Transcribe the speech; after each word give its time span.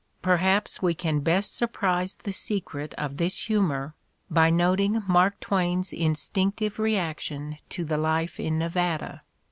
''Perhaps 0.23 0.81
we 0.81 0.95
can 0.95 1.19
best 1.19 1.55
surprise 1.55 2.15
the 2.15 2.31
secret 2.31 2.95
of 2.95 3.17
this 3.17 3.43
humor 3.43 3.93
by 4.31 4.49
noting 4.49 5.03
Mark 5.07 5.39
Twain's 5.39 5.93
instinctive 5.93 6.79
reaction 6.79 7.57
to 7.69 7.85
the 7.85 7.97
life 7.97 8.39
in 8.39 8.57
Nevada. 8.57 9.21